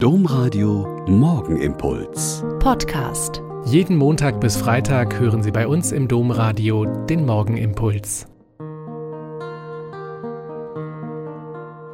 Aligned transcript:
Domradio 0.00 1.04
Morgenimpuls. 1.08 2.44
Podcast. 2.60 3.42
Jeden 3.64 3.96
Montag 3.96 4.40
bis 4.40 4.56
Freitag 4.56 5.18
hören 5.18 5.42
Sie 5.42 5.50
bei 5.50 5.66
uns 5.66 5.90
im 5.90 6.06
Domradio 6.06 6.84
den 6.84 7.26
Morgenimpuls. 7.26 8.28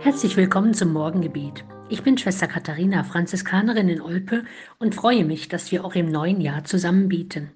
Herzlich 0.01 0.37
willkommen 0.37 0.75
zum 0.75 0.93
Morgengebet. 0.93 1.65
Ich 1.89 2.03
bin 2.03 2.19
Schwester 2.19 2.47
Katharina, 2.47 3.05
Franziskanerin 3.05 3.89
in 3.89 4.03
Olpe 4.03 4.45
und 4.79 4.95
freue 4.95 5.25
mich, 5.25 5.49
dass 5.49 5.73
wir 5.73 5.83
auch 5.83 5.95
im 5.95 6.13
neuen 6.13 6.43
Jahr 6.43 6.65
zusammen 6.65 7.09
bieten. 7.09 7.53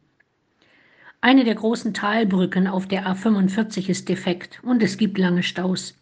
Eine 1.20 1.44
der 1.44 1.56
großen 1.56 1.92
Talbrücken 1.92 2.68
auf 2.68 2.88
der 2.88 3.06
A45 3.06 3.90
ist 3.90 4.08
defekt 4.08 4.62
und 4.64 4.82
es 4.82 4.96
gibt 4.96 5.18
lange 5.18 5.42
Staus. 5.42 5.94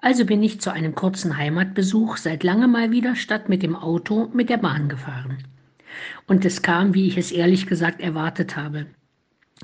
Also 0.00 0.24
bin 0.24 0.42
ich 0.42 0.60
zu 0.60 0.72
einem 0.72 0.94
kurzen 0.94 1.36
Heimatbesuch 1.36 2.16
seit 2.16 2.44
langem 2.44 2.72
mal 2.72 2.90
wieder 2.90 3.16
statt 3.16 3.48
mit 3.48 3.62
dem 3.62 3.74
Auto 3.74 4.30
mit 4.32 4.50
der 4.50 4.58
Bahn 4.58 4.88
gefahren. 4.88 5.38
Und 6.26 6.44
es 6.44 6.62
kam, 6.62 6.94
wie 6.94 7.08
ich 7.08 7.16
es 7.16 7.32
ehrlich 7.32 7.66
gesagt 7.66 8.00
erwartet 8.00 8.56
habe. 8.56 8.86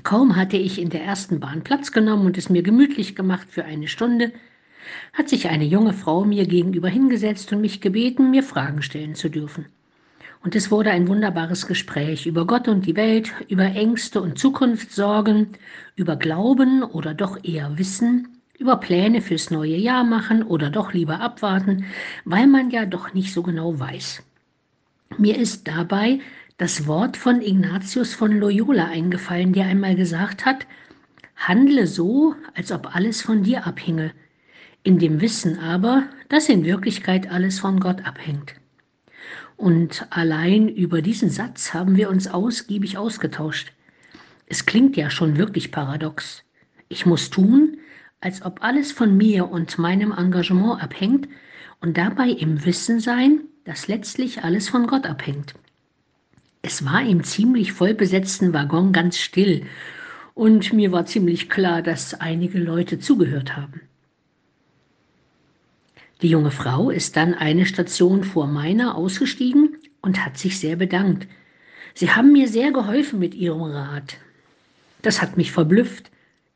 Kaum 0.01 0.35
hatte 0.35 0.57
ich 0.57 0.81
in 0.81 0.89
der 0.89 1.03
ersten 1.03 1.39
Bahn 1.39 1.63
Platz 1.63 1.91
genommen 1.91 2.25
und 2.25 2.37
es 2.37 2.49
mir 2.49 2.63
gemütlich 2.63 3.15
gemacht 3.15 3.47
für 3.51 3.63
eine 3.63 3.87
Stunde, 3.87 4.31
hat 5.13 5.29
sich 5.29 5.49
eine 5.49 5.65
junge 5.65 5.93
Frau 5.93 6.25
mir 6.25 6.47
gegenüber 6.47 6.89
hingesetzt 6.89 7.53
und 7.53 7.61
mich 7.61 7.79
gebeten, 7.79 8.31
mir 8.31 8.43
Fragen 8.43 8.81
stellen 8.81 9.15
zu 9.15 9.29
dürfen. 9.29 9.67
Und 10.41 10.55
es 10.55 10.71
wurde 10.71 10.91
ein 10.91 11.07
wunderbares 11.07 11.67
Gespräch 11.67 12.25
über 12.25 12.45
Gott 12.45 12.67
und 12.67 12.85
die 12.85 12.97
Welt, 12.97 13.31
über 13.47 13.63
Ängste 13.63 14.21
und 14.21 14.37
Zukunftssorgen, 14.37 15.49
über 15.95 16.17
Glauben 16.17 16.83
oder 16.83 17.13
doch 17.13 17.41
eher 17.43 17.77
Wissen, 17.77 18.32
über 18.57 18.77
Pläne 18.77 19.21
fürs 19.21 19.51
neue 19.51 19.75
Jahr 19.75 20.03
machen 20.03 20.43
oder 20.43 20.69
doch 20.69 20.93
lieber 20.93 21.19
abwarten, 21.19 21.85
weil 22.25 22.47
man 22.47 22.69
ja 22.69 22.85
doch 22.85 23.13
nicht 23.13 23.33
so 23.33 23.43
genau 23.43 23.79
weiß. 23.79 24.23
Mir 25.17 25.37
ist 25.37 25.67
dabei 25.67 26.19
das 26.57 26.87
Wort 26.87 27.17
von 27.17 27.41
Ignatius 27.41 28.13
von 28.13 28.39
Loyola 28.39 28.85
eingefallen, 28.85 29.53
der 29.53 29.65
einmal 29.65 29.95
gesagt 29.95 30.45
hat, 30.45 30.67
handle 31.35 31.87
so, 31.87 32.35
als 32.55 32.71
ob 32.71 32.95
alles 32.95 33.21
von 33.21 33.43
dir 33.43 33.65
abhinge, 33.65 34.11
in 34.83 34.99
dem 34.99 35.21
Wissen 35.21 35.59
aber, 35.59 36.03
dass 36.29 36.49
in 36.49 36.63
Wirklichkeit 36.63 37.31
alles 37.31 37.59
von 37.59 37.79
Gott 37.79 38.05
abhängt. 38.05 38.55
Und 39.57 40.07
allein 40.09 40.67
über 40.67 41.01
diesen 41.01 41.29
Satz 41.29 41.73
haben 41.73 41.95
wir 41.95 42.09
uns 42.09 42.27
ausgiebig 42.27 42.97
ausgetauscht. 42.97 43.71
Es 44.45 44.65
klingt 44.65 44.97
ja 44.97 45.09
schon 45.09 45.37
wirklich 45.37 45.71
paradox. 45.71 46.43
Ich 46.89 47.05
muss 47.05 47.29
tun, 47.29 47.77
als 48.23 48.41
ob 48.43 48.63
alles 48.63 48.93
von 48.93 49.17
mir 49.17 49.49
und 49.49 49.77
meinem 49.77 50.13
Engagement 50.13 50.81
abhängt 50.81 51.27
und 51.81 51.97
dabei 51.97 52.29
im 52.29 52.63
Wissen 52.65 53.01
sein, 53.01 53.41
dass 53.65 53.89
letztlich 53.89 54.43
alles 54.43 54.69
von 54.69 54.87
Gott 54.87 55.05
abhängt. 55.05 55.55
Es 56.61 56.85
war 56.85 57.01
im 57.01 57.25
ziemlich 57.25 57.73
vollbesetzten 57.73 58.53
Waggon 58.53 58.93
ganz 58.93 59.17
still 59.17 59.65
und 60.33 60.71
mir 60.71 60.93
war 60.93 61.05
ziemlich 61.05 61.49
klar, 61.49 61.81
dass 61.81 62.13
einige 62.13 62.59
Leute 62.59 62.97
zugehört 62.97 63.57
haben. 63.57 63.81
Die 66.21 66.29
junge 66.29 66.51
Frau 66.51 66.89
ist 66.89 67.17
dann 67.17 67.33
eine 67.33 67.65
Station 67.65 68.23
vor 68.23 68.47
meiner 68.47 68.95
ausgestiegen 68.95 69.75
und 70.01 70.25
hat 70.25 70.37
sich 70.37 70.57
sehr 70.57 70.77
bedankt. 70.77 71.27
Sie 71.93 72.11
haben 72.11 72.31
mir 72.31 72.47
sehr 72.47 72.71
geholfen 72.71 73.19
mit 73.19 73.35
Ihrem 73.35 73.63
Rat. 73.63 74.15
Das 75.01 75.21
hat 75.21 75.35
mich 75.35 75.51
verblüfft, 75.51 76.12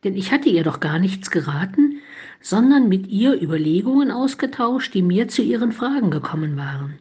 denn 0.08 0.16
ich 0.16 0.32
hatte 0.32 0.48
ihr 0.48 0.64
doch 0.64 0.80
gar 0.80 1.00
nichts 1.00 1.32
geraten, 1.32 2.00
sondern 2.40 2.88
mit 2.88 3.08
ihr 3.08 3.42
Überlegungen 3.42 4.10
ausgetauscht, 4.10 4.94
die 4.94 5.02
mir 5.02 5.28
zu 5.28 5.42
ihren 5.42 5.74
Fragen 5.74 6.12
gekommen 6.12 6.56
waren. 6.56 7.00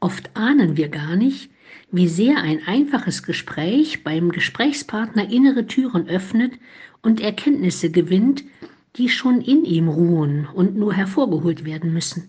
Oft 0.00 0.34
ahnen 0.34 0.78
wir 0.78 0.88
gar 0.88 1.16
nicht, 1.16 1.50
wie 1.92 2.08
sehr 2.08 2.38
ein 2.38 2.66
einfaches 2.66 3.22
Gespräch 3.24 4.04
beim 4.04 4.32
Gesprächspartner 4.32 5.30
innere 5.30 5.66
Türen 5.66 6.08
öffnet 6.08 6.54
und 7.02 7.20
Erkenntnisse 7.20 7.90
gewinnt, 7.90 8.42
die 8.96 9.10
schon 9.10 9.42
in 9.42 9.66
ihm 9.66 9.88
ruhen 9.88 10.48
und 10.54 10.76
nur 10.76 10.94
hervorgeholt 10.94 11.66
werden 11.66 11.92
müssen. 11.92 12.28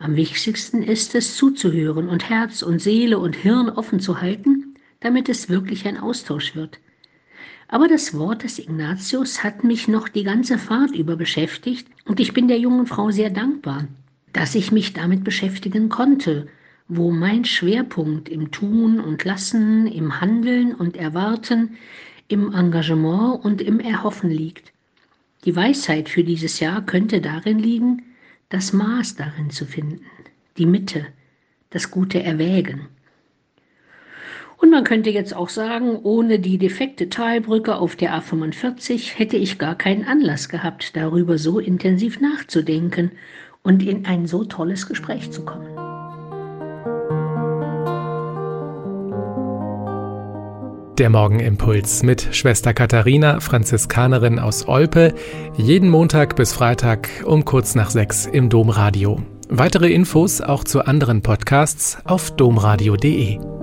Am 0.00 0.16
wichtigsten 0.16 0.82
ist 0.82 1.14
es 1.14 1.36
zuzuhören 1.36 2.08
und 2.08 2.28
Herz 2.28 2.62
und 2.62 2.80
Seele 2.80 3.20
und 3.20 3.36
Hirn 3.36 3.70
offen 3.70 4.00
zu 4.00 4.20
halten, 4.20 4.74
damit 4.98 5.28
es 5.28 5.48
wirklich 5.48 5.86
ein 5.86 5.98
Austausch 5.98 6.56
wird. 6.56 6.80
Aber 7.68 7.88
das 7.88 8.14
Wort 8.14 8.44
des 8.44 8.58
Ignatius 8.58 9.42
hat 9.42 9.64
mich 9.64 9.88
noch 9.88 10.08
die 10.08 10.22
ganze 10.22 10.58
Fahrt 10.58 10.94
über 10.94 11.16
beschäftigt 11.16 11.88
und 12.04 12.20
ich 12.20 12.32
bin 12.32 12.46
der 12.46 12.58
jungen 12.58 12.86
Frau 12.86 13.10
sehr 13.10 13.30
dankbar, 13.30 13.88
dass 14.32 14.54
ich 14.54 14.70
mich 14.70 14.92
damit 14.92 15.24
beschäftigen 15.24 15.88
konnte, 15.88 16.46
wo 16.88 17.10
mein 17.10 17.44
Schwerpunkt 17.44 18.28
im 18.28 18.52
Tun 18.52 19.00
und 19.00 19.24
Lassen, 19.24 19.86
im 19.88 20.20
Handeln 20.20 20.74
und 20.74 20.96
Erwarten, 20.96 21.76
im 22.28 22.52
Engagement 22.52 23.44
und 23.44 23.60
im 23.60 23.80
Erhoffen 23.80 24.30
liegt. 24.30 24.72
Die 25.44 25.56
Weisheit 25.56 26.08
für 26.08 26.22
dieses 26.22 26.60
Jahr 26.60 26.84
könnte 26.84 27.20
darin 27.20 27.58
liegen, 27.58 28.02
das 28.48 28.72
Maß 28.72 29.16
darin 29.16 29.50
zu 29.50 29.64
finden, 29.64 30.04
die 30.56 30.66
Mitte, 30.66 31.06
das 31.70 31.90
gute 31.90 32.22
Erwägen. 32.22 32.88
Und 34.58 34.70
man 34.70 34.84
könnte 34.84 35.10
jetzt 35.10 35.36
auch 35.36 35.48
sagen, 35.48 35.98
ohne 36.02 36.38
die 36.38 36.58
defekte 36.58 37.08
Talbrücke 37.08 37.76
auf 37.76 37.96
der 37.96 38.14
A45 38.14 39.14
hätte 39.16 39.36
ich 39.36 39.58
gar 39.58 39.76
keinen 39.76 40.04
Anlass 40.04 40.48
gehabt, 40.48 40.96
darüber 40.96 41.38
so 41.38 41.58
intensiv 41.58 42.20
nachzudenken 42.20 43.12
und 43.62 43.82
in 43.82 44.06
ein 44.06 44.26
so 44.26 44.44
tolles 44.44 44.86
Gespräch 44.86 45.30
zu 45.30 45.44
kommen. 45.44 45.66
Der 50.98 51.10
Morgenimpuls 51.10 52.02
mit 52.02 52.28
Schwester 52.34 52.72
Katharina, 52.72 53.40
Franziskanerin 53.40 54.38
aus 54.38 54.66
Olpe, 54.66 55.12
jeden 55.54 55.90
Montag 55.90 56.36
bis 56.36 56.54
Freitag 56.54 57.10
um 57.26 57.44
kurz 57.44 57.74
nach 57.74 57.90
sechs 57.90 58.24
im 58.24 58.48
Domradio. 58.48 59.20
Weitere 59.50 59.92
Infos 59.92 60.40
auch 60.40 60.64
zu 60.64 60.86
anderen 60.86 61.20
Podcasts 61.20 61.98
auf 62.06 62.34
domradio.de. 62.34 63.55